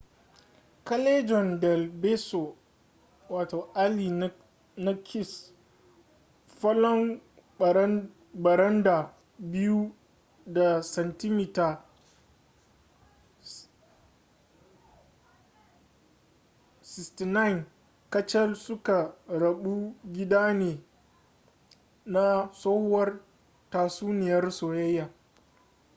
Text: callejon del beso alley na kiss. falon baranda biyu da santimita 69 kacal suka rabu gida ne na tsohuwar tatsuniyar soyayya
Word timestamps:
callejon 0.87 1.47
del 1.61 1.83
beso 2.03 2.43
alley 3.83 4.09
na 4.85 4.93
kiss. 5.07 5.31
falon 6.59 7.21
baranda 8.43 8.97
biyu 9.51 9.95
da 10.47 10.81
santimita 10.83 11.83
69 16.81 17.65
kacal 18.09 18.55
suka 18.55 19.15
rabu 19.27 19.95
gida 20.13 20.53
ne 20.53 20.83
na 22.05 22.49
tsohuwar 22.51 23.19
tatsuniyar 23.71 24.51
soyayya 24.51 25.11